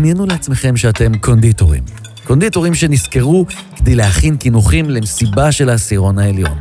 [0.00, 1.82] דמיינו לעצמכם שאתם קונדיטורים.
[2.26, 3.46] קונדיטורים שנזכרו
[3.76, 6.58] כדי להכין קינוחים למסיבה של העשירון העליון.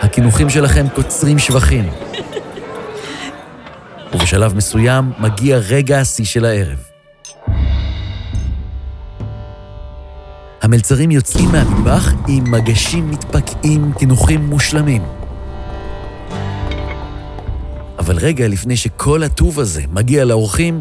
[0.00, 1.90] הקינוחים שלכם קוצרים שבחים.
[4.14, 6.78] ובשלב מסוים מגיע רגע השיא של הערב.
[10.62, 15.02] המלצרים יוצאים מהמטבח עם מגשים מתפקעים, קינוחים מושלמים.
[18.04, 20.80] אבל רגע לפני שכל הטוב הזה מגיע לאורחים,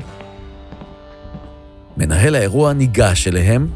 [1.98, 3.68] מנהל האירוע ניגש אליהם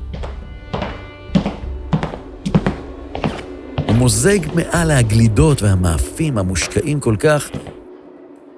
[3.89, 7.49] ומוזג מעל הגלידות והמאפים המושקעים כל כך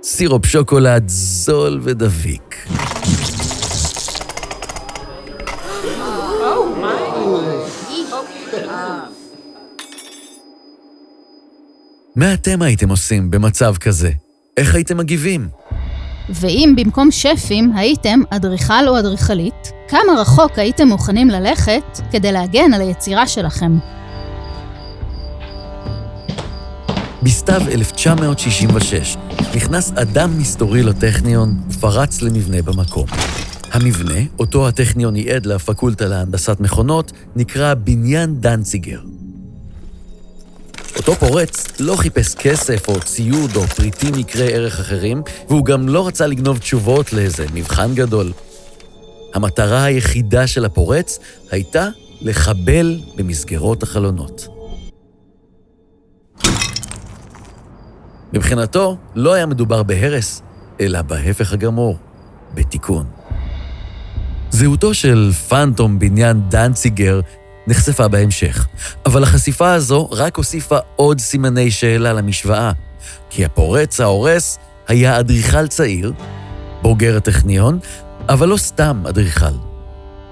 [0.03, 2.67] סירופ שוקולד זול ודביק.
[12.15, 14.28] מה אתם הייתם עושים במצב כזה?
[14.59, 15.47] איך הייתם מגיבים?
[16.29, 22.81] ואם במקום שפים הייתם אדריכל או אדריכלית, כמה רחוק הייתם מוכנים ללכת כדי להגן על
[22.81, 23.77] היצירה שלכם?
[27.23, 29.17] בסתיו 1966
[29.55, 33.05] נכנס אדם מסתורי לטכניון ופרץ למבנה במקום.
[33.71, 38.99] המבנה, אותו הטכניון ייעד לפקולטה להנדסת מכונות, נקרא בניין דנציגר.
[40.97, 46.07] אותו פורץ לא חיפש כסף או ציוד או פריטים יקרי ערך אחרים, והוא גם לא
[46.07, 48.31] רצה לגנוב תשובות לאיזה מבחן גדול.
[49.33, 51.19] המטרה היחידה של הפורץ
[51.51, 51.87] הייתה
[52.21, 54.47] לחבל במסגרות החלונות.
[58.33, 60.41] מבחינתו, לא היה מדובר בהרס,
[60.81, 61.97] אלא בהפך הגמור,
[62.53, 63.05] בתיקון.
[64.51, 67.19] זהותו של פנטום בניין דנציגר
[67.69, 68.67] נחשפה בהמשך,
[69.05, 72.71] אבל החשיפה הזו רק הוסיפה עוד סימני שאלה למשוואה,
[73.29, 76.13] כי הפורץ ההורס היה אדריכל צעיר,
[76.81, 77.79] בוגר הטכניון,
[78.29, 79.55] אבל לא סתם אדריכל.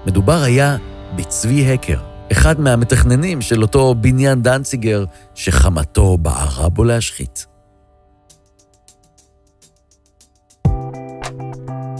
[0.06, 0.76] מדובר היה
[1.16, 1.98] בצבי הקר,
[2.32, 5.04] אחד מהמתכננים של אותו בניין דנציגר
[5.34, 7.46] שחמתו בערה בו להשחית.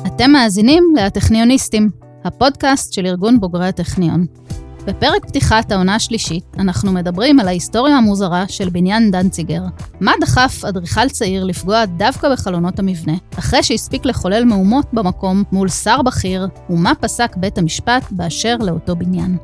[0.06, 1.90] אתם מאזינים ל"הטכניוניסטים",
[2.24, 4.26] הפודקאסט של ארגון בוגרי הטכניון.
[4.88, 9.62] בפרק פתיחת העונה השלישית, אנחנו מדברים על ההיסטוריה המוזרה של בניין דנציגר.
[10.00, 16.02] מה דחף אדריכל צעיר לפגוע דווקא בחלונות המבנה, אחרי שהספיק לחולל מהומות במקום מול שר
[16.02, 19.36] בכיר, ומה פסק בית המשפט באשר לאותו בניין.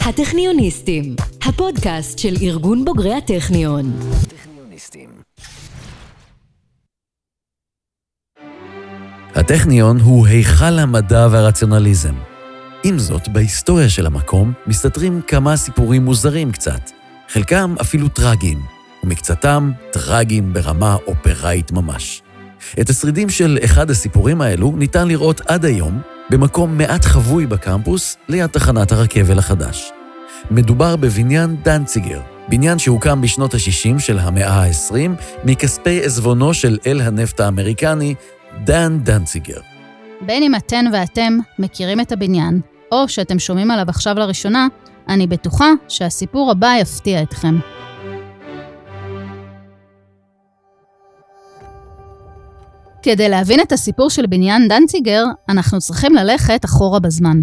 [0.00, 3.92] הטכניוניסטים, הפודקאסט של ארגון בוגרי הטכניון.
[9.34, 12.33] הטכניון הוא היכל המדע והרציונליזם.
[12.86, 16.90] עם זאת, בהיסטוריה של המקום מסתתרים כמה סיפורים מוזרים קצת,
[17.28, 18.60] חלקם אפילו טרגיים,
[19.04, 22.22] ומקצתם טרגיים ברמה אופראית ממש.
[22.80, 26.00] את השרידים של אחד הסיפורים האלו ניתן לראות עד היום
[26.30, 29.90] במקום מעט חבוי בקמפוס ליד תחנת הרכבל החדש.
[30.50, 34.94] מדובר בבניין דנציגר, בניין שהוקם בשנות ה-60 של המאה ה-20
[35.44, 38.14] מכספי עזבונו של אל הנפט האמריקני
[38.64, 39.60] דן דנציגר.
[40.20, 42.60] בין אם אתן ואתם מכירים את הבניין,
[42.94, 44.66] או שאתם שומעים עליו עכשיו לראשונה,
[45.08, 47.58] אני בטוחה שהסיפור הבא יפתיע אתכם.
[53.02, 57.42] כדי להבין את הסיפור של בניין דנציגר, אנחנו צריכים ללכת אחורה בזמן.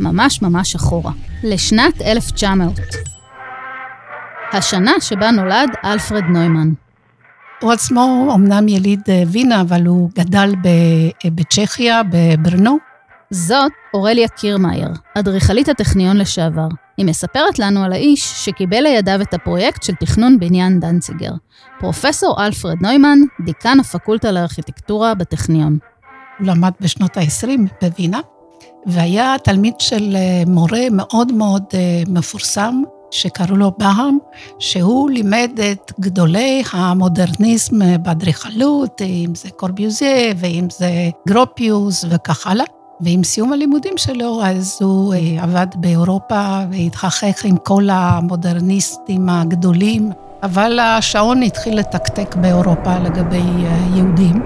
[0.00, 1.12] ממש ממש אחורה.
[1.44, 2.72] לשנת 1900.
[4.52, 6.72] השנה שבה נולד אלפרד נוימן.
[7.60, 10.54] הוא עצמו אמנם יליד וינה, אבל הוא גדל
[11.24, 12.89] בצ'כיה, בברנו.
[13.32, 16.68] זאת אורליה קירמאייר, אדריכלית הטכניון לשעבר.
[16.96, 21.32] היא מספרת לנו על האיש שקיבל לידיו את הפרויקט של תכנון בניין דנציגר,
[21.78, 25.78] פרופסור אלפרד נוימן, דיקן הפקולטה לארכיטקטורה בטכניון.
[26.38, 27.48] הוא למד בשנות ה-20
[27.82, 28.20] בווינה,
[28.86, 31.64] והיה תלמיד של אה, מורה מאוד מאוד
[32.08, 34.18] מפורסם, שקראו לו באהם,
[34.58, 40.90] שהוא לימד את גדולי המודרניזם באדריכלות, אם זה קורביוזיה ואם זה
[41.28, 42.79] גרופיוס וכך הלאה.
[43.00, 50.10] ועם סיום הלימודים שלו, אז הוא אה, עבד באירופה והתחכך עם כל המודרניסטים הגדולים,
[50.42, 54.42] אבל השעון התחיל לתקתק באירופה לגבי אה, יהודים,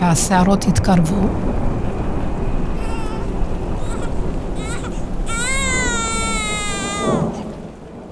[0.00, 1.28] והסערות התקרבו.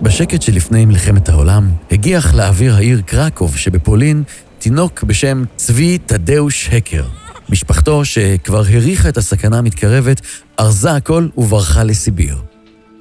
[0.02, 4.22] בשקט שלפני מלחמת העולם, הגיח לאוויר העיר קרקוב שבפולין
[4.58, 7.21] תינוק בשם צבי תדאוש הקר.
[7.48, 10.20] משפחתו, שכבר הריחה את הסכנה המתקרבת,
[10.60, 12.36] ארזה הכל וברחה לסיביר.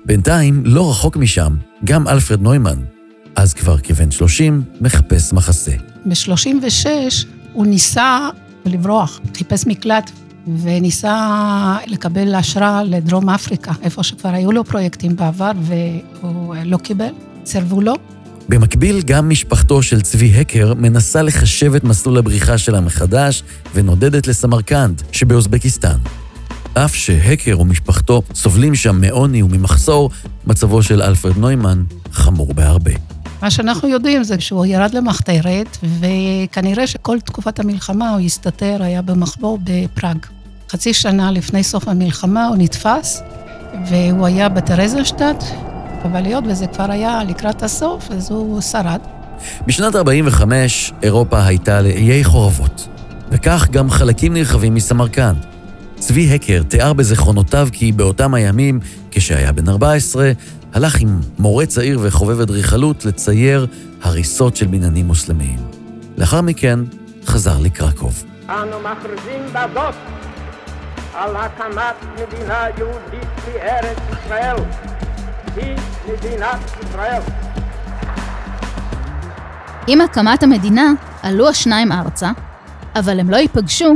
[0.05, 1.55] בינתיים, לא רחוק משם,
[1.85, 2.79] גם אלפרד נוימן,
[3.35, 5.71] אז כבר כבן 30, מחפש מחסה.
[6.05, 6.85] ב-36
[7.53, 8.29] הוא ניסה
[8.65, 9.19] ולברוח.
[9.37, 10.11] חיפש מקלט
[10.61, 15.51] וניסה לקבל אשרה לדרום אפריקה, איפה שכבר היו לו פרויקטים בעבר
[16.21, 17.13] והוא לא קיבל,
[17.45, 17.93] סירבו לו.
[18.49, 23.43] במקביל, גם משפחתו של צבי הקר מנסה לחשב את מסלול הבריחה שלה מחדש
[23.73, 25.97] ונודדת לסמרקנד שבאוזבקיסטן.
[26.73, 30.09] אף שהקר ומשפחתו סובלים שם מעוני וממחסור,
[30.47, 32.91] מצבו של אלפרד נוימן חמור בהרבה.
[33.41, 39.59] מה שאנחנו יודעים זה שהוא ירד למחתרת, וכנראה שכל תקופת המלחמה הוא הסתתר, היה במחבור
[39.63, 40.17] בפראג.
[40.69, 43.21] חצי שנה לפני סוף המלחמה הוא נתפס,
[43.89, 45.43] והוא היה בטרזנשטט,
[46.03, 48.99] אבל היות וזה כבר היה לקראת הסוף, אז הוא שרד.
[49.67, 52.87] בשנת 45' אירופה הייתה לאיי חורבות,
[53.31, 55.45] וכך גם חלקים נרחבים מסמרקנד.
[55.95, 58.79] צבי הקר תיאר בזיכרונותיו כי באותם הימים,
[59.11, 60.31] כשהיה בן 14,
[60.73, 63.67] הלך עם מורה צעיר וחובב אדריכלות לצייר
[64.01, 65.59] הריסות של בניינים מוסלמיים.
[66.17, 66.79] לאחר מכן
[67.25, 68.23] חזר לקרקוב.
[68.49, 69.95] אנו מכריזים בזאת
[71.13, 74.55] על הקמת מדינה יהודית בארץ ישראל.
[75.55, 75.75] היא
[76.11, 77.21] מדינת ישראל.
[79.87, 80.91] עם הקמת המדינה
[81.23, 82.31] עלו השניים ארצה,
[82.95, 83.95] אבל הם לא ייפגשו,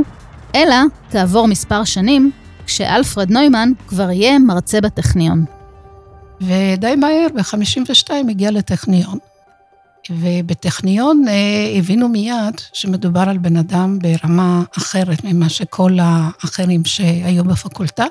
[0.54, 0.76] אלא
[1.10, 2.30] כעבור מספר שנים,
[2.66, 5.44] כשאלפרד נוימן כבר יהיה מרצה בטכניון.
[6.40, 9.18] ודי מהר, ב-52 הגיע לטכניון.
[10.10, 18.04] ובטכניון אה, הבינו מיד שמדובר על בן אדם ברמה אחרת ממה שכל האחרים שהיו בפקולטה.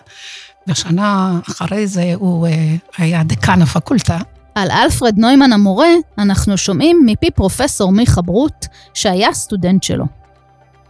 [0.67, 4.17] ושנה אחרי זה הוא אה, היה דקן הפקולטה.
[4.55, 10.05] על אלפרד נוימן המורה אנחנו שומעים מפי פרופסור מיכה ברוט, שהיה סטודנט שלו.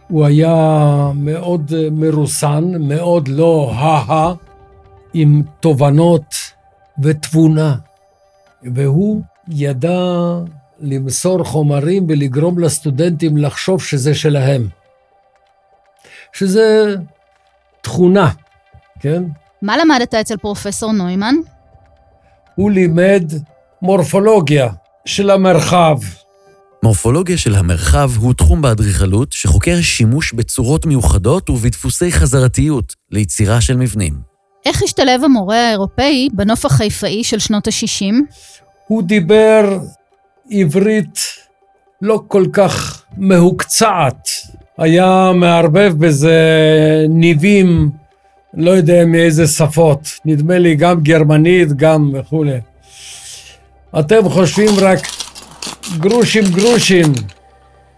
[0.08, 0.54] הוא היה
[1.14, 4.34] מאוד אה, מרוסן, מאוד לא הא-הא,
[5.14, 6.34] עם תובנות
[7.02, 7.76] ותבונה.
[8.62, 10.00] והוא ידע
[10.80, 14.68] למסור חומרים ולגרום לסטודנטים לחשוב שזה שלהם.
[16.32, 16.94] שזה
[17.80, 18.30] תכונה,
[19.00, 19.22] כן?
[19.62, 21.34] מה למדת אצל פרופסור נוימן?
[22.54, 23.32] הוא לימד
[23.82, 24.68] מורפולוגיה
[25.04, 25.98] של המרחב.
[26.82, 34.14] מורפולוגיה של המרחב הוא תחום באדריכלות שחוקר שימוש בצורות מיוחדות ובדפוסי חזרתיות ליצירה של מבנים.
[34.66, 38.14] איך השתלב המורה האירופאי בנוף החיפאי של שנות ה-60?
[38.88, 39.78] הוא דיבר
[40.50, 41.18] עברית
[42.02, 44.28] לא כל כך מהוקצעת.
[44.78, 46.40] היה מערבב בזה
[47.08, 47.90] ניבים,
[48.56, 50.08] לא יודע מאיזה שפות.
[50.24, 52.60] נדמה לי גם גרמנית, גם וכולי.
[53.98, 54.98] אתם חושבים רק
[55.98, 57.12] גרושים גרושים.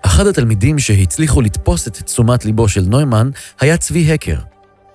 [0.02, 4.38] אחד התלמידים שהצליחו לתפוס את תשומת ליבו של נוימן היה צבי הקר.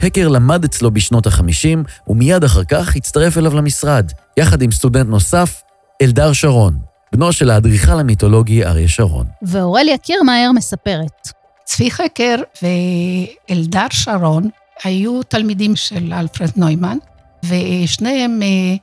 [0.01, 5.61] הקר למד אצלו בשנות ה-50, ומיד אחר כך הצטרף אליו למשרד, יחד עם סטודנט נוסף,
[6.01, 6.77] אלדר שרון,
[7.13, 9.25] בנו של האדריכל המיתולוגי אריה שרון.
[9.41, 11.29] ואורליה קירמאייר מספרת.
[11.65, 14.49] צבי חקר ואלדר שרון
[14.83, 16.97] היו תלמידים של אלפרד נוימן,
[17.45, 18.75] ושניהם אה,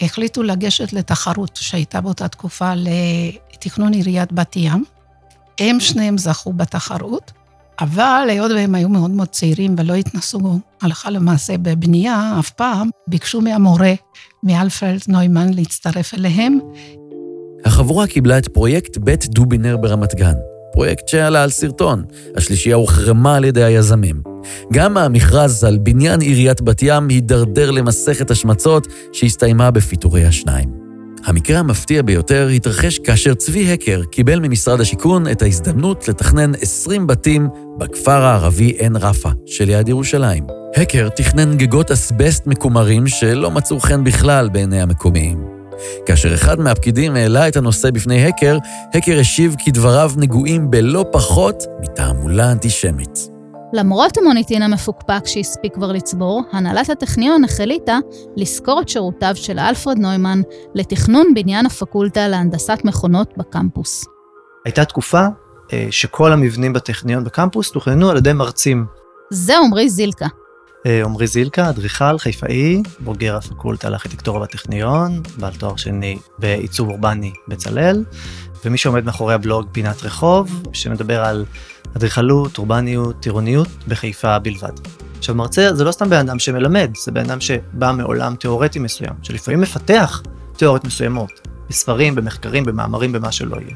[0.00, 4.84] החליטו לגשת לתחרות שהייתה באותה תקופה לתכנון עיריית בת ים.
[5.60, 7.32] הם שניהם זכו בתחרות,
[7.80, 13.40] אבל היות והם היו מאוד מאוד צעירים ולא התנסו הלכה למעשה בבנייה אף פעם, ביקשו
[13.40, 13.92] מהמורה,
[14.42, 16.58] מאלפרד נוימן, להצטרף אליהם.
[17.64, 20.34] החבורה קיבלה את פרויקט בית דובינר ברמת גן,
[20.72, 22.04] פרויקט שעלה על סרטון.
[22.36, 24.33] השלישייה הוחרמה על ידי היזמים.
[24.72, 30.84] גם המכרז על בניין עיריית בת ים הידרדר למסכת השמצות שהסתיימה בפיטורי השניים.
[31.24, 37.48] המקרה המפתיע ביותר התרחש כאשר צבי הקר קיבל ממשרד השיכון את ההזדמנות לתכנן 20 בתים
[37.78, 40.44] בכפר הערבי עין רפה שליד ירושלים.
[40.76, 45.44] הקר תכנן גגות אסבסט מקומרים שלא מצאו חן בכלל בעיני המקומיים.
[46.06, 48.58] כאשר אחד מהפקידים העלה את הנושא בפני הקר,
[48.94, 53.33] הקר השיב כי דבריו נגועים בלא פחות מתעמולה אנטישמית.
[53.74, 57.98] למרות המוניטין המפוקפק שהספיק כבר לצבור, הנהלת הטכניון החליטה
[58.36, 60.42] לשכור את שירותיו של אלפרד נוימן
[60.74, 64.04] לתכנון בניין הפקולטה להנדסת מכונות בקמפוס.
[64.64, 65.26] הייתה תקופה
[65.72, 68.86] אה, שכל המבנים בטכניון בקמפוס תוכננו על ידי מרצים.
[69.30, 70.26] זה עמרי זילקה.
[70.86, 78.04] אה, עמרי זילקה, אדריכל חיפאי, בוגר הפקולטה לארכיטקטורה בטכניון, בעל תואר שני בעיצוב אורבני בצלאל,
[78.64, 81.44] ומי שעומד מאחורי הבלוג פינת רחוב, שמדבר על
[81.96, 84.72] אדריכלות, אורבניות, עירוניות בחיפה בלבד.
[85.18, 89.12] עכשיו מרצה זה לא סתם בן אדם שמלמד, זה בן אדם שבא מעולם תיאורטי מסוים,
[89.22, 90.22] שלפעמים מפתח
[90.56, 91.30] תיאוריות מסוימות,
[91.68, 93.74] בספרים, במחקרים, במאמרים, במה שלא יהיה.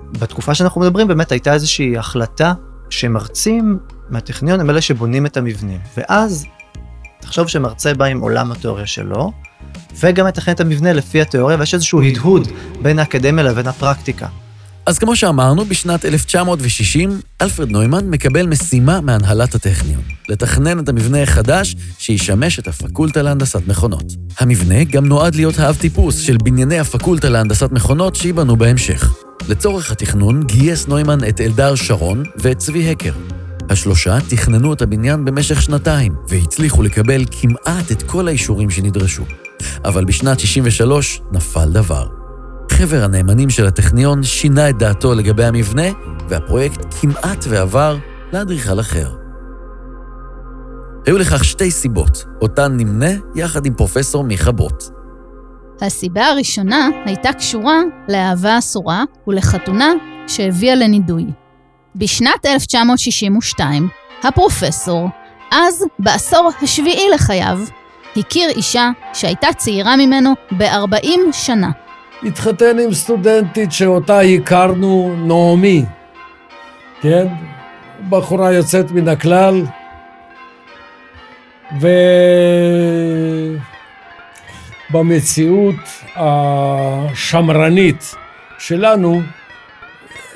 [0.00, 2.54] בתקופה שאנחנו מדברים באמת הייתה איזושהי החלטה
[2.90, 3.78] שמרצים
[4.10, 5.80] מהטכניון הם אלה שבונים את המבנים.
[5.96, 6.44] ואז,
[7.20, 9.32] תחשוב שמרצה בא עם עולם התיאוריה שלו,
[10.00, 12.48] וגם מתכנן את המבנה לפי התיאוריה, ויש איזשהו הדהוד
[12.82, 14.26] בין האקדמיה לבין הפרקטיקה.
[14.86, 21.76] אז כמו שאמרנו, בשנת 1960, אלפרד נוימן מקבל משימה מהנהלת הטכניון, לתכנן את המבנה החדש
[21.98, 24.04] שישמש את הפקולטה להנדסת מכונות.
[24.38, 29.14] המבנה גם נועד להיות האב טיפוס של בנייני הפקולטה להנדסת מכונות שייבנו בהמשך.
[29.48, 33.14] לצורך התכנון גייס נוימן את אלדר שרון ואת צבי הקר.
[33.70, 39.24] השלושה תכננו את הבניין במשך שנתיים, והצליחו לקבל כמעט את כל האישורים שנדרשו.
[39.84, 42.23] אבל בשנת 63 נפל דבר.
[42.78, 45.82] חבר הנאמנים של הטכניון שינה את דעתו לגבי המבנה,
[46.28, 47.96] והפרויקט כמעט ועבר
[48.32, 49.10] לאדריכל אחר.
[51.06, 54.84] היו לכך שתי סיבות, אותן נמנה יחד עם פרופסור מיכה ברוט.
[55.80, 59.92] הסיבה הראשונה הייתה קשורה לאהבה אסורה ולחתונה
[60.26, 61.26] שהביאה לנידוי.
[61.96, 63.88] בשנת 1962,
[64.22, 65.08] הפרופסור,
[65.50, 67.58] אז בעשור השביעי לחייו,
[68.16, 71.70] הכיר אישה שהייתה צעירה ממנו ב-40 שנה.
[72.24, 75.84] התחתן עם סטודנטית שאותה הכרנו, נעמי,
[77.00, 77.26] כן?
[78.08, 79.62] בחורה יוצאת מן הכלל,
[84.90, 85.74] ובמציאות
[86.16, 88.14] השמרנית
[88.58, 89.22] שלנו,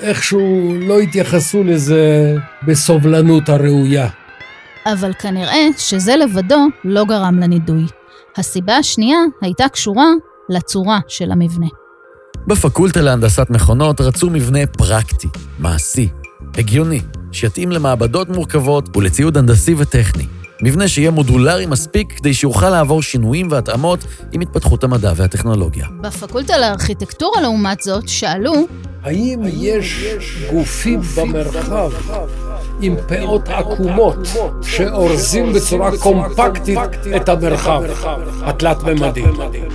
[0.01, 4.09] איכשהו לא התייחסו לזה בסובלנות הראויה.
[4.87, 7.87] אבל כנראה שזה לבדו לא גרם לנידוי.
[8.37, 10.07] הסיבה השנייה הייתה קשורה
[10.49, 11.67] לצורה של המבנה.
[12.47, 15.29] בפקולטה להנדסת מכונות רצו מבנה פרקטי,
[15.59, 16.09] מעשי,
[16.55, 17.01] הגיוני,
[17.33, 20.25] שיתאים למעבדות מורכבות ולציוד הנדסי וטכני.
[20.63, 25.87] מבנה שיהיה מודולרי מספיק כדי שיוכל לעבור שינויים והתאמות עם התפתחות המדע והטכנולוגיה.
[26.01, 28.55] בפקולטה לארכיטקטורה, לעומת זאת, שאלו
[29.03, 30.07] האם יש
[30.51, 31.91] גופים במרחב
[32.81, 34.17] עם פאות עקומות
[34.63, 36.79] שאורזים בצורה קומפקטית
[37.17, 37.83] את המרחב
[38.43, 39.23] התלת-ממדי?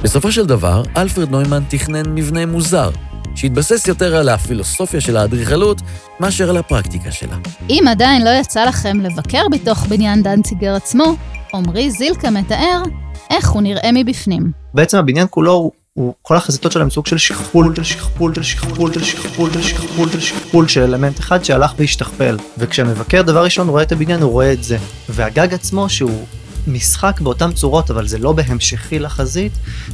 [0.03, 2.89] בסופו של דבר, אלפרד נוימן תכנן מבנה מוזר,
[3.35, 5.81] שהתבסס יותר על הפילוסופיה של האדריכלות
[6.19, 7.35] מאשר על הפרקטיקה שלה.
[7.69, 11.15] אם עדיין לא יצא לכם לבקר בתוך בניין דנציגר עצמו,
[11.53, 12.81] עמרי זילקה מתאר
[13.29, 14.51] איך הוא נראה מבפנים.
[14.73, 19.03] בעצם הבניין כולו הוא, כל החזיתות שלהם סוג של שכפול של שכפול של שכפול של
[19.03, 22.37] שכפול של שכפול של שכפול של אלמנט אחד שהלך והשתכפל.
[22.57, 24.77] וכשהמבקר דבר ראשון רואה את הבניין הוא רואה את זה.
[25.09, 26.25] והגג עצמו שהוא
[26.67, 29.51] משחק באותן צורות אבל זה לא בהמשכי לחזית,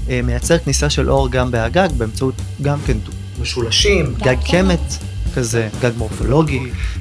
[0.10, 2.98] אה, מייצר כניסה של אור גם בהגג באמצעות גם כן
[3.42, 4.94] משולשים, גג קמת
[5.36, 6.60] כזה, גג מורפולוגי.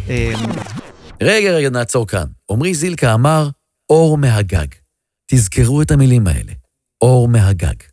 [0.09, 0.33] אה,
[1.23, 2.25] רגע, רגע, נעצור כאן.
[2.51, 3.49] עמרי זילקה אמר,
[3.91, 4.67] אור מהגג.
[5.31, 6.53] תזכרו את המילים האלה,
[7.03, 7.88] אור מהגג.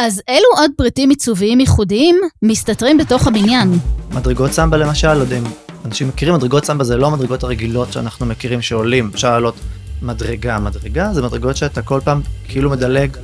[0.00, 3.78] אז אילו עוד פריטים עיצוביים ייחודיים מסתתרים בתוך הבניין?
[4.10, 5.44] מדרגות סמבה למשל, לא יודע אם
[5.84, 9.54] אנשים מכירים, מדרגות סמבה זה לא המדרגות הרגילות שאנחנו מכירים שעולים, אפשר לעלות
[10.02, 13.16] מדרגה מדרגה, זה מדרגות שאתה כל פעם כאילו מדלג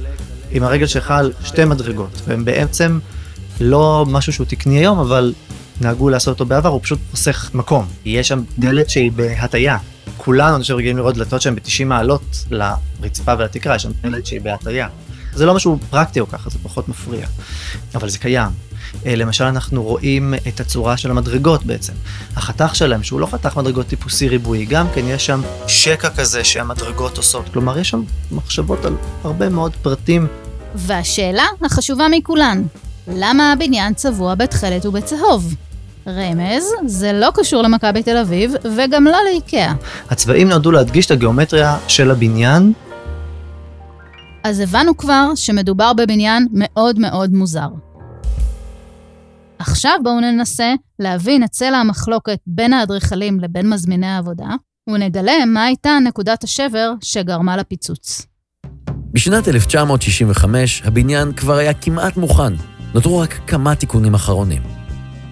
[0.50, 2.99] עם הרגל שלך על שתי מדרגות, והן בעצם
[3.61, 5.35] לא משהו שהוא תקני היום, אבל
[5.81, 7.87] נהגו לעשות אותו בעבר, הוא פשוט חוסך מקום.
[8.04, 9.78] יש שם דלת שהיא בהטייה.
[10.16, 14.40] כולנו, אני חושב, רגילים לראות דלתות שהן ב-90 מעלות לרצפה ולתקרה, יש שם דלת שהיא
[14.40, 14.88] בהטייה.
[15.34, 17.26] זה לא משהו פרקטי או ככה, זה פחות מפריע,
[17.94, 18.50] אבל זה קיים.
[19.06, 21.92] אה, למשל, אנחנו רואים את הצורה של המדרגות בעצם.
[22.36, 27.16] החתך שלהם, שהוא לא חתך מדרגות טיפוסי ריבועי, גם כן יש שם שקע כזה שהמדרגות
[27.16, 27.48] עושות.
[27.52, 30.26] כלומר, יש שם מחשבות על הרבה מאוד פרטים.
[30.74, 32.62] והשאלה החשובה מכולן,
[33.08, 35.54] למה הבניין צבוע בתכלת ובצהוב?
[36.06, 39.72] רמז, זה לא קשור למכבי תל אביב, וגם לא לאיקאה.
[40.10, 42.72] הצבעים נועדו להדגיש את הגיאומטריה של הבניין.
[44.44, 47.68] אז הבנו כבר שמדובר בבניין מאוד מאוד מוזר.
[49.58, 54.48] עכשיו בואו ננסה להבין את צלע המחלוקת בין האדריכלים לבין מזמיני העבודה,
[54.90, 58.26] ונגלה מה הייתה נקודת השבר שגרמה לפיצוץ.
[59.12, 62.52] בשנת 1965 הבניין כבר היה כמעט מוכן,
[62.94, 64.62] נותרו רק כמה תיקונים אחרונים.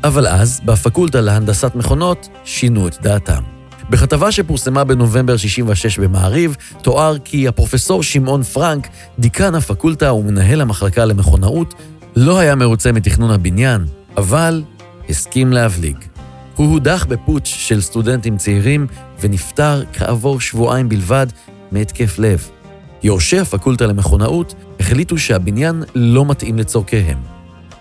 [0.04, 3.51] אבל אז, בפקולטה להנדסת מכונות, שינו את דעתם.
[3.92, 11.74] בכתבה שפורסמה בנובמבר 66 במעריב, תואר כי הפרופסור שמעון פרנק, דיקן הפקולטה ומנהל המחלקה למכונאות,
[12.16, 13.84] לא היה מרוצה מתכנון הבניין,
[14.16, 14.62] אבל
[15.08, 15.96] הסכים להבליג.
[16.56, 18.86] הוא הודח בפוטש של סטודנטים צעירים
[19.20, 21.26] ונפטר כעבור שבועיים בלבד
[21.72, 22.48] מהתקף לב.
[23.02, 27.18] יורשי הפקולטה למכונאות החליטו שהבניין לא מתאים לצורכיהם.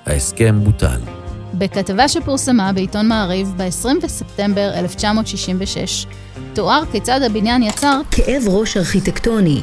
[0.06, 1.21] ההסכם בוטל.
[1.62, 6.06] בכתבה שפורסמה בעיתון מעריב ב-20 בספטמבר 1966,
[6.54, 9.62] תואר כיצד הבניין יצר כאב ראש ארכיטקטוני.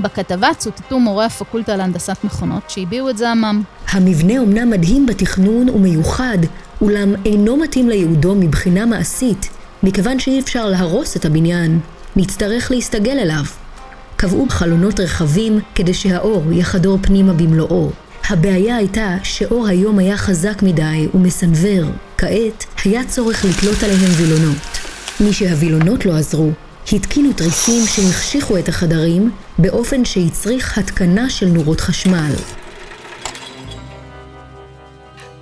[0.00, 3.62] בכתבה צוטטו מורי הפקולטה להנדסת מכונות שהביעו את זעמם.
[3.88, 6.38] המבנה אומנם מדהים בתכנון ומיוחד,
[6.82, 9.48] אולם אינו מתאים לייעודו מבחינה מעשית,
[9.82, 11.80] מכיוון שאי אפשר להרוס את הבניין.
[12.16, 13.44] נצטרך להסתגל אליו.
[14.16, 17.90] קבעו חלונות רחבים כדי שהאור יחדור פנימה במלואו.
[18.30, 24.62] הבעיה הייתה שאור היום היה חזק מדי ומסנוור, כעת היה צורך לתלות עליהם וילונות.
[25.20, 26.50] מי שהווילונות לא עזרו,
[26.92, 32.32] התקינו תריסים שהחשיכו את החדרים באופן שהצריך התקנה של נורות חשמל.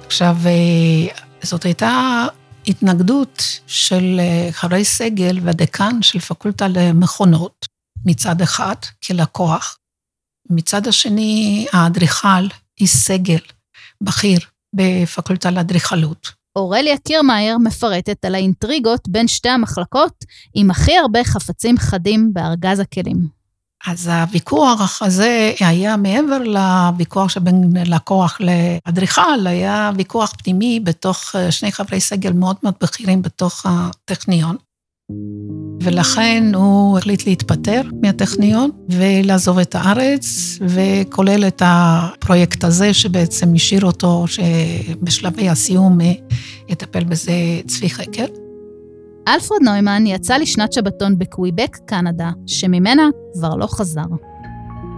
[0.07, 2.27] עכשיו, אה, זאת הייתה
[2.67, 7.67] התנגדות של אה, חברי סגל והדיקן של פקולטה למכונות,
[8.07, 8.77] מצד אחד,
[9.07, 9.79] כלקוח.
[10.51, 12.47] מצד השני, האדריכל,
[12.81, 13.39] איש סגל,
[14.01, 14.39] בכיר,
[14.75, 16.39] בפקולטה לאדריכלות.
[16.57, 23.39] אורליה קירמאייר מפרטת על האינטריגות בין שתי המחלקות עם הכי הרבה חפצים חדים בארגז הכלים.
[23.87, 31.73] אז הוויכוח הזה היה מעבר לוויכוח שבין לקוח לאדריכל, היה ויכוח פנימי בתוך אה, שני
[31.73, 34.57] חברי סגל מאוד מאוד בכירים בתוך הטכניון.
[35.81, 44.25] ולכן הוא החליט להתפטר מהטכניון ולעזוב את הארץ, וכולל את הפרויקט הזה שבעצם השאיר אותו,
[44.27, 46.13] שבשלבי הסיום אה,
[46.69, 47.33] יטפל בזה
[47.67, 48.25] צבי חקר.
[49.29, 54.03] אלפרד נוימן יצא לשנת שבתון בקוויבק, קנדה, שממנה כבר לא חזר.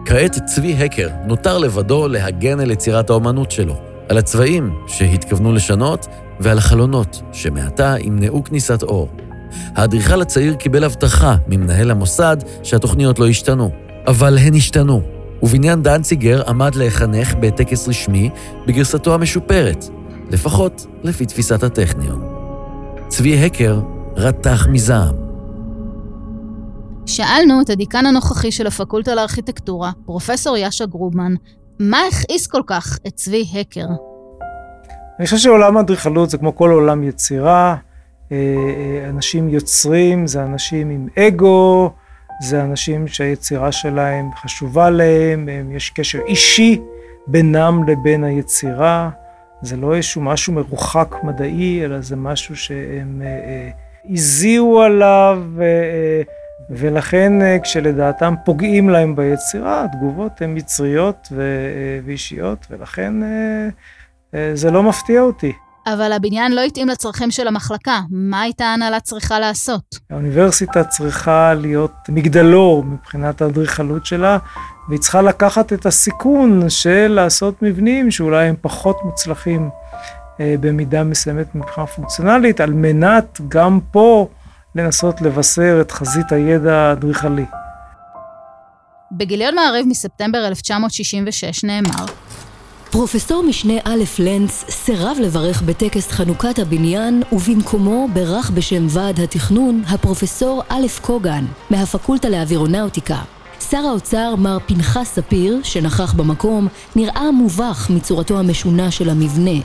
[0.05, 3.75] כעת צבי הקר נותר לבדו להגן על יצירת האומנות שלו,
[4.09, 6.07] על הצבעים שהתכוונו לשנות
[6.41, 9.09] ועל החלונות שמעתה ימנעו כניסת אור.
[9.77, 13.71] האדריכל הצעיר קיבל הבטחה ממנהל המוסד שהתוכניות לא השתנו,
[14.07, 15.03] אבל הן השתנו,
[15.43, 18.31] ובניין דנציגר עמד להיחנך בטקס רשמי
[18.67, 19.85] בגרסתו המשופרת,
[20.31, 22.23] לפחות לפי תפיסת הטכניון.
[23.09, 23.81] צבי הקר
[24.17, 25.15] רתח מזעם.
[27.07, 31.35] שאלנו את הדיקן הנוכחי של הפקולטה לארכיטקטורה, פרופסור יאשה גרובמן,
[31.81, 33.87] מה הכעיס כל כך את צבי הקר?
[35.19, 37.77] אני חושב שעולם האדריכלות זה כמו כל עולם יצירה,
[39.09, 41.93] אנשים יוצרים זה אנשים עם אגו,
[42.43, 46.81] זה אנשים שהיצירה שלהם חשובה להם, יש קשר אישי
[47.27, 49.11] בינם לבין היצירה,
[49.63, 53.71] זה לא איזשהו משהו מרוחק מדעי, אלא זה משהו שהם אה,
[54.11, 55.43] הזיעו עליו,
[56.71, 57.33] ולכן
[57.63, 61.29] כשלדעתם פוגעים להם ביצירה, התגובות הן יצריות
[62.05, 63.15] ואישיות, ולכן
[64.55, 65.53] זה לא מפתיע אותי.
[65.87, 68.01] אבל הבניין לא התאים לצרכים של המחלקה.
[68.11, 69.99] מה הייתה ההנהלה צריכה לעשות?
[70.11, 74.39] האוניברסיטה צריכה להיות מגדלור מבחינת האדריכלות שלה,
[74.89, 79.71] והיא צריכה לקחת את הסיכון של לעשות מבנים שאולי הם פחות מוצלחים
[80.41, 84.29] אה, במידה מסוימת מבחינה פונקציונלית, על מנת גם פה
[84.75, 87.45] לנסות לבשר את חזית הידע האדריכלי.
[89.13, 92.07] בגיליון מעריב מספטמבר 1966 נאמר
[92.91, 100.63] פרופסור משנה א' לנץ סירב לברך בטקס חנוכת הבניין ובמקומו ברך בשם ועד התכנון הפרופסור
[100.69, 103.23] א' קוגן מהפקולטה לאווירונאוטיקה.
[103.71, 109.61] שר האוצר מר פנחס ספיר, שנכח במקום, נראה מובך מצורתו המשונה של המבנה.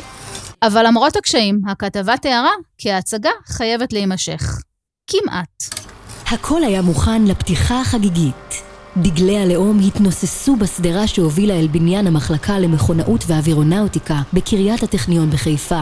[0.62, 4.60] אבל למרות הקשיים, הכתבה תיארה כי ההצגה חייבת להימשך.
[5.08, 5.64] כמעט.
[6.28, 8.65] הכל היה מוכן לפתיחה החגיגית.
[8.98, 15.82] דגלי הלאום התנוססו בשדרה שהובילה אל בניין המחלקה למכונאות ואווירונאוטיקה בקריית הטכניון בחיפה.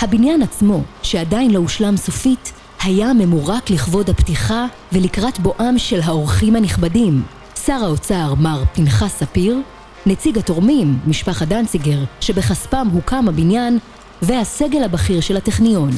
[0.00, 7.22] הבניין עצמו, שעדיין לא הושלם סופית, היה ממורק לכבוד הפתיחה ולקראת בואם של האורחים הנכבדים.
[7.66, 9.58] שר האוצר, מר פנחס ספיר,
[10.06, 13.78] נציג התורמים, משפחת דנציגר, שבכספם הוקם הבניין,
[14.22, 15.90] והסגל הבכיר של הטכניון.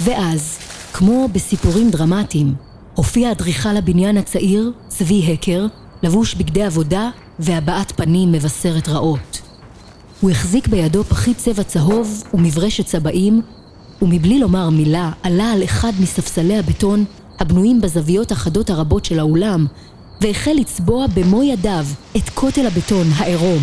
[0.00, 0.58] ואז,
[0.92, 2.65] כמו בסיפורים דרמטיים,
[2.96, 5.66] הופיע אדריכל הבניין הצעיר, צבי הקר,
[6.02, 9.40] לבוש בגדי עבודה והבעת פנים מבשרת רעות.
[10.20, 13.42] הוא החזיק בידו פחית צבע צהוב ומברשת צבעים,
[14.02, 17.04] ומבלי לומר מילה עלה על אחד מספסלי הבטון
[17.40, 19.66] הבנויים בזוויות החדות הרבות של האולם,
[20.20, 23.62] והחל לצבוע במו ידיו את כותל הבטון העירום.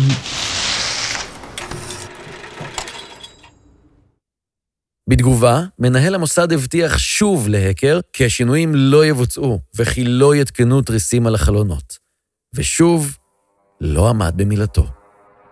[5.08, 11.34] בתגובה, מנהל המוסד הבטיח שוב להקר כי השינויים לא יבוצעו וכי לא יתקנו תריסים על
[11.34, 11.98] החלונות.
[12.54, 13.18] ושוב,
[13.80, 14.86] לא עמד במילתו.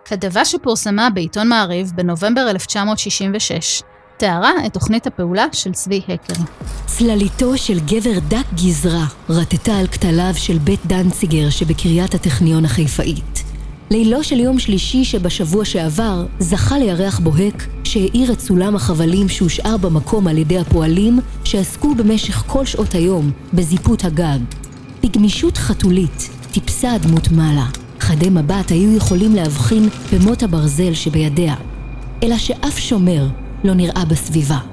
[0.04, 3.82] כתבה שפורסמה בעיתון מעריב בנובמבר 1966
[4.16, 6.42] תיארה את תוכנית הפעולה של צבי הקר.
[6.86, 13.41] צלליתו של גבר דק גזרה רטטה על כתליו של בית דנציגר שבקריית הטכניון החיפאית.
[13.92, 20.26] לילו של יום שלישי שבשבוע שעבר זכה לירח בוהק שהאיר את סולם החבלים שהושאר במקום
[20.26, 24.38] על ידי הפועלים שעסקו במשך כל שעות היום בזיפות הגג.
[25.02, 27.66] בגמישות חתולית טיפסה הדמות מעלה.
[28.00, 31.54] חדי מבט היו יכולים להבחין במוט הברזל שבידיה,
[32.22, 33.26] אלא שאף שומר
[33.64, 34.71] לא נראה בסביבה.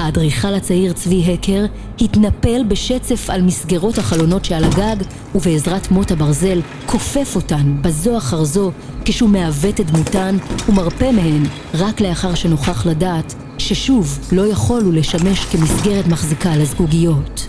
[0.00, 1.64] האדריכל הצעיר צבי הקר
[2.00, 4.96] התנפל בשצף על מסגרות החלונות שעל הגג,
[5.34, 8.70] ובעזרת מוט הברזל כופף אותן בזו אחר זו,
[9.04, 10.36] כשהוא מעוות את דמותן
[10.68, 11.42] ומרפה מהן,
[11.74, 17.46] רק לאחר שנוכח לדעת ששוב לא יכול הוא לשמש כמסגרת מחזיקה לזגוגיות.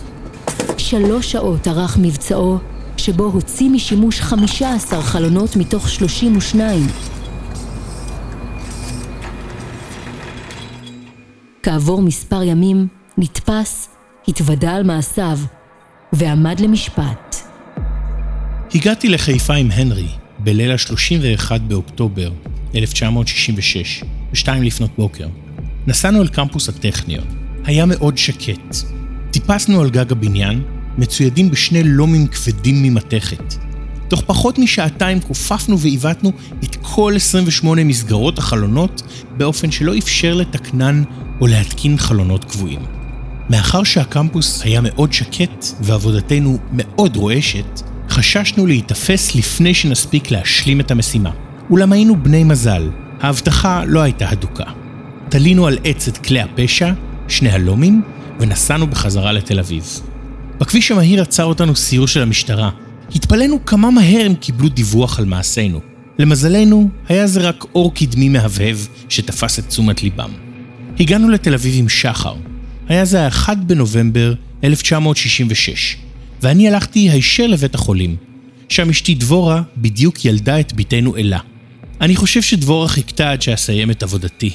[0.78, 2.58] שלוש שעות ארך מבצעו,
[2.98, 6.88] שבו הוציא משימוש 15 חלונות מתוך 32.
[11.72, 13.90] כעבור מספר ימים, נתפס,
[14.28, 15.40] התוודה על מעשיו,
[16.14, 17.36] ועמד למשפט.
[18.76, 20.08] הגעתי לחיפה עם הנרי
[20.40, 22.32] בליל ה-31 באוקטובר
[22.76, 25.28] 1966, בשתיים לפנות בוקר.
[25.88, 27.26] נסענו אל קמפוס הטכניון.
[27.66, 28.76] היה מאוד שקט.
[29.32, 30.62] טיפסנו על גג הבניין,
[30.98, 33.71] מצוידים בשני לומים כבדים ממתכת.
[34.12, 36.32] תוך פחות משעתיים כופפנו ועיוותנו
[36.64, 39.02] את כל 28 מסגרות החלונות
[39.38, 41.04] באופן שלא אפשר לתקנן
[41.42, 42.80] או להתקין חלונות קבועים.
[43.50, 51.32] מאחר שהקמפוס היה מאוד שקט ועבודתנו מאוד רועשת, חששנו להיתפס לפני שנספיק להשלים את המשימה.
[51.70, 52.90] אולם היינו בני מזל,
[53.22, 54.66] ההבטחה לא הייתה הדוקה.
[55.30, 56.94] תלינו על עץ את כלי הפשע,
[57.28, 58.02] שני הלומים,
[58.40, 59.86] ונסענו בחזרה לתל אביב.
[60.60, 62.70] בכביש המהיר עצר אותנו סיור של המשטרה.
[63.16, 65.80] התפלאנו כמה מהר הם קיבלו דיווח על מעשינו.
[66.20, 68.78] למזלנו, היה זה רק אור קדמי מהבהב
[69.10, 70.32] שתפס את תשומת ליבם.
[71.00, 72.36] הגענו לתל אביב עם שחר.
[72.88, 75.98] היה זה ה-1 בנובמבר 1966,
[76.42, 78.16] ואני הלכתי הישר לבית החולים.
[78.70, 81.40] שם אשתי דבורה בדיוק ילדה את בתנו אלה.
[82.02, 84.52] אני חושב שדבורה חיכתה עד שאסיים את עבודתי.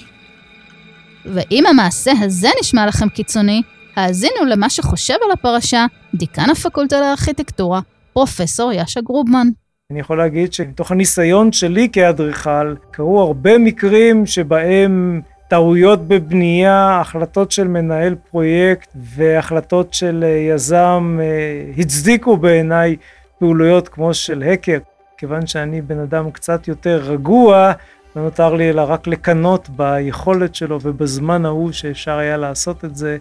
[1.24, 3.62] ואם המעשה הזה נשמע לכם קיצוני,
[3.96, 7.80] האזינו למה שחושב על הפרשה דיקן הפקולטה לארכיטקטורה,
[8.16, 9.48] פרופסור יאשה גרובמן.
[9.90, 17.68] אני יכול להגיד שמתוך הניסיון שלי כאדריכל, קרו הרבה מקרים שבהם טעויות בבנייה, החלטות של
[17.68, 22.96] מנהל פרויקט והחלטות של יזם אה, הצדיקו בעיניי
[23.38, 24.78] פעולויות כמו של הקר.
[25.18, 27.72] כיוון שאני בן אדם קצת יותר רגוע,
[28.16, 33.18] לא נותר לי אלא רק לקנות ביכולת שלו ובזמן ההוא שאפשר היה לעשות את זה,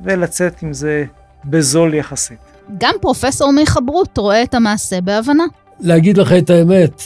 [0.00, 1.04] ולצאת עם זה
[1.44, 2.55] בזול יחסית.
[2.78, 5.44] גם פרופסור מיכה ברוט רואה את המעשה בהבנה.
[5.80, 7.02] להגיד לך את האמת,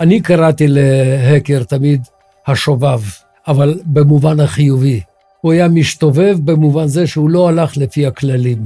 [0.00, 2.02] אני קראתי להקר תמיד
[2.46, 3.00] השובב,
[3.48, 5.00] אבל במובן החיובי.
[5.40, 8.58] הוא היה משתובב במובן זה שהוא לא הלך לפי הכללים.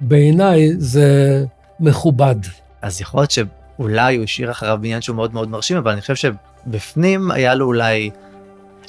[0.00, 1.44] בעיניי זה
[1.80, 2.36] מכובד.
[2.82, 6.14] אז יכול להיות שאולי הוא השאיר אחריו בניין שהוא מאוד מאוד מרשים, אבל אני חושב
[6.14, 8.10] שבפנים היה לו אולי,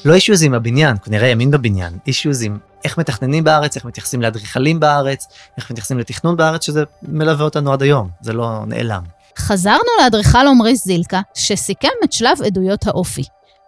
[0.06, 4.80] לא אישוז עם הבניין, כנראה ימין בבניין, אישוז עם איך מתכננים בארץ, איך מתייחסים לאדריכלים
[4.80, 9.04] בארץ, איך מתייחסים לתכנון בארץ, שזה מלווה אותנו עד היום, זה לא נעלם.
[9.38, 13.24] חזרנו לאדריכל עמרי זילקה, שסיכם את שלב עדויות האופי.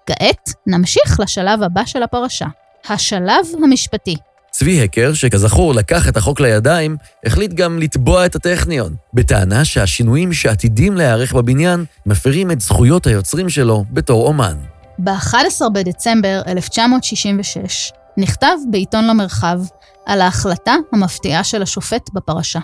[0.05, 2.45] כעת נמשיך לשלב הבא של הפרשה,
[2.89, 4.15] השלב המשפטי.
[4.51, 10.97] צבי הקר, שכזכור לקח את החוק לידיים, החליט גם לתבוע את הטכניון, בטענה שהשינויים שעתידים
[10.97, 14.57] להיערך בבניין מפרים את זכויות היוצרים שלו בתור אומן.
[15.03, 19.59] ב-11 בדצמבר 1966 נכתב בעיתון למרחב
[20.05, 22.59] על ההחלטה המפתיעה של השופט בפרשה.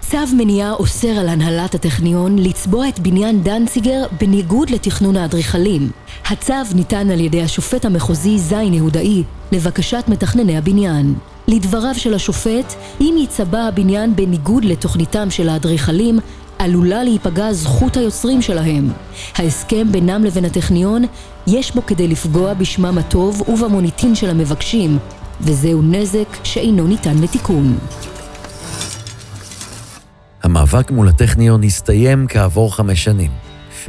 [0.00, 5.90] צו מניעה אוסר על הנהלת הטכניון לצבוע את בניין דנציגר בניגוד לתכנון האדריכלים.
[6.26, 11.14] הצו ניתן על ידי השופט המחוזי זין יהודאי לבקשת מתכנני הבניין.
[11.48, 16.18] לדבריו של השופט, אם יצבע הבניין בניגוד לתוכניתם של האדריכלים,
[16.58, 18.88] עלולה להיפגע זכות היוצרים שלהם.
[19.36, 21.04] ההסכם בינם לבין הטכניון,
[21.46, 24.98] יש בו כדי לפגוע בשמם הטוב ובמוניטין של המבקשים,
[25.40, 27.78] וזהו נזק שאינו ניתן לתיקון.
[30.42, 33.30] המאבק מול הטכניון הסתיים כעבור חמש שנים.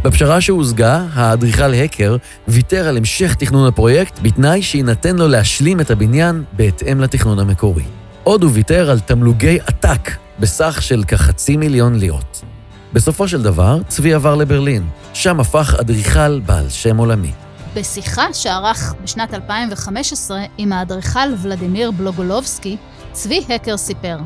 [0.04, 6.44] בפשרה שהושגה, האדריכל הקר ויתר על המשך תכנון הפרויקט בתנאי שיינתן לו להשלים את הבניין
[6.54, 7.84] בהתאם לתכנון המקורי.
[8.24, 12.55] עוד הוא ויתר על תמלוגי עתק בסך של כחצי מיליון לירות.
[12.96, 17.32] בסופו של דבר, צבי עבר לברלין, שם הפך אדריכל בעל שם עולמי.
[17.74, 22.78] בשיחה שערך בשנת 2015 עם האדריכל ולדימיר בלוגולובסקי,
[23.12, 24.18] צבי הקר סיפר: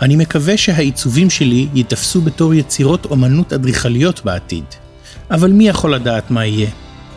[0.00, 4.64] אני מקווה שהעיצובים שלי ייתפסו בתור יצירות אומנות אדריכליות בעתיד.
[5.30, 6.70] אבל מי יכול לדעת מה יהיה?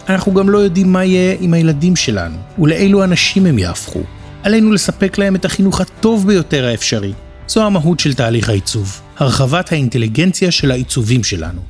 [0.10, 4.02] אנחנו גם לא יודעים מה יהיה עם הילדים שלנו, ולאילו אנשים הם יהפכו.
[4.44, 7.13] עלינו לספק להם את החינוך הטוב ביותר האפשרי.
[7.48, 11.62] זו המהות של תהליך העיצוב, הרחבת האינטליגנציה של העיצובים שלנו.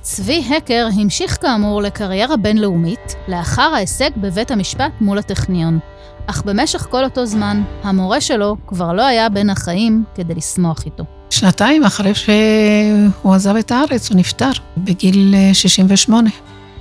[0.00, 5.78] צבי הקר המשיך כאמור לקריירה בינלאומית לאחר ההישג בבית המשפט מול הטכניון.
[6.26, 11.04] אך במשך כל אותו זמן, המורה שלו כבר לא היה בין החיים כדי לשמוח איתו.
[11.30, 16.30] שנתיים אחרי שהוא עזב את הארץ, הוא נפטר בגיל 68.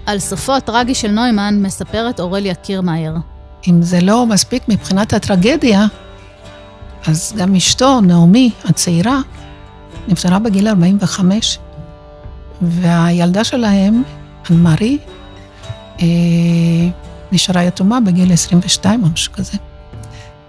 [0.05, 3.13] על סופו הטרגי של נוימן מספרת אורליה קירמאייר.
[3.67, 5.85] אם זה לא מספיק מבחינת הטרגדיה,
[7.07, 9.19] אז גם אשתו, נעמי, הצעירה,
[10.07, 11.59] נפטרה בגיל 45,
[12.61, 14.03] והילדה שלהם,
[14.51, 14.97] אנמרי,
[16.01, 16.05] אה,
[17.31, 19.57] נשארה יתומה בגיל 22 או משהו כזה,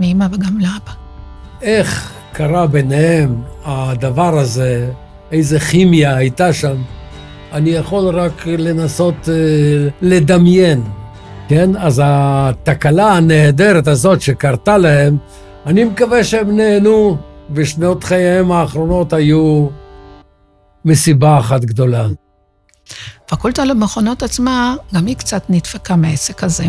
[0.00, 0.92] מאמא וגם לאבא.
[1.62, 4.90] איך קרה ביניהם הדבר הזה,
[5.32, 6.76] איזה כימיה הייתה שם,
[7.52, 10.82] אני יכול רק לנסות אה, לדמיין,
[11.48, 11.70] כן?
[11.76, 15.16] אז התקלה הנהדרת הזאת שקרתה להם,
[15.66, 17.16] אני מקווה שהם נהנו,
[17.50, 19.68] ושנות חייהם האחרונות היו
[20.84, 22.06] מסיבה אחת גדולה.
[23.26, 26.64] פקולטה למכונות עצמה, גם היא קצת נדפקה מהעסק הזה,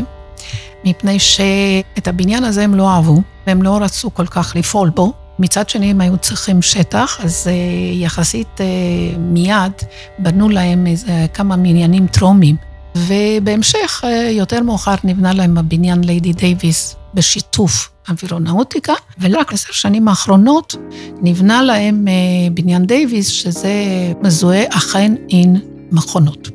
[0.86, 5.14] מפני שאת הבניין הזה הם לא אהבו, והם לא רצו כל כך לפעול בו.
[5.40, 7.50] מצד שני, הם היו צריכים שטח, אז אה,
[7.96, 9.72] יחסית אה, מיד
[10.20, 12.56] בנו להם איזה כמה בניינים טרומיים.
[12.96, 20.76] ובהמשך, אה, יותר מאוחר נבנה להם הבניין ליידי דייוויס בשיתוף אווירונאוטיקה, ורק עשר שנים האחרונות
[21.22, 23.74] נבנה להם אה, בניין דייוויס, שזה
[24.22, 25.54] מזוהה אכן עם
[25.92, 26.50] מכונות.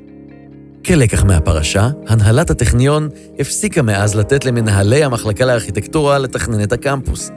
[0.85, 3.09] כלקח מהפרשה, הנהלת הטכניון
[3.39, 7.31] הפסיקה מאז לתת למנהלי המחלקה לארכיטקטורה לתכנן את הקמפוס.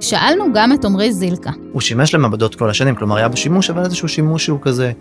[0.00, 1.50] שאלנו גם את עמרי זילקה.
[1.72, 4.92] הוא שימש למעבדות כל השנים, כלומר היה בשימוש, אבל איזשהו שימוש שהוא כזה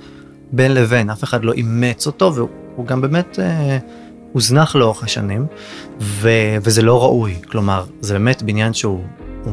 [0.51, 3.77] בין לבין, אף אחד לא אימץ אותו, והוא גם באמת אה,
[4.34, 5.46] הוזנח לאורך השנים,
[6.02, 6.30] ו,
[6.62, 9.00] וזה לא ראוי, כלומר, זה באמת בניין שהוא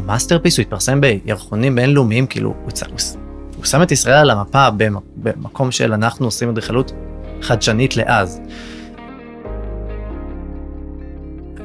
[0.06, 2.98] masterpiece, הוא התפרסם בירחונים בינלאומיים, כאילו, הוא, הוא,
[3.56, 4.68] הוא שם את ישראל על המפה
[5.16, 6.92] במקום של אנחנו עושים אדריכלות
[7.42, 8.40] חדשנית לאז.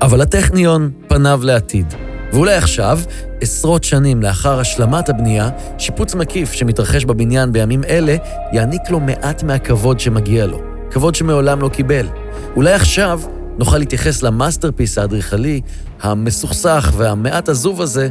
[0.02, 1.94] אבל הטכניון פניו לעתיד.
[2.34, 3.00] ואולי עכשיו,
[3.42, 8.16] עשרות שנים לאחר השלמת הבנייה, שיפוץ מקיף שמתרחש בבניין בימים אלה,
[8.54, 10.62] יעניק לו מעט מהכבוד שמגיע לו.
[10.92, 12.08] כבוד שמעולם לא קיבל.
[12.56, 13.22] אולי עכשיו
[13.58, 15.62] נוכל להתייחס ל masterpiece האדריכלי,
[16.02, 18.10] המסוכסך והמעט עזוב הזה,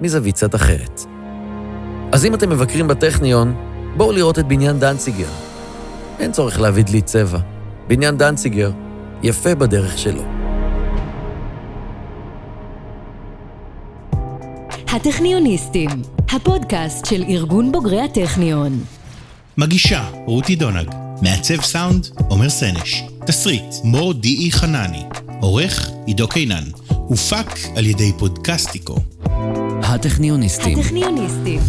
[0.00, 1.00] מזווית קצת אחרת.
[2.12, 3.54] אז אם אתם מבקרים בטכניון,
[3.96, 5.28] בואו לראות את בניין דנציגר.
[6.18, 7.38] אין צורך להביא דלי צבע.
[7.88, 8.70] בניין דנציגר
[9.22, 10.22] יפה בדרך שלו.
[14.92, 15.88] הטכניוניסטים,
[16.32, 18.80] הפודקאסט של ארגון בוגרי הטכניון.
[19.58, 20.90] מגישה רותי דונג,
[21.22, 25.02] מעצב סאונד עומר סנש, תסריט מור די.אי חנני,
[25.40, 28.96] עורך עידו קינן, הופק על ידי פודקסטיקו.
[29.82, 30.78] הטכניוניסטים.
[30.78, 31.60] הטכניוניסטים.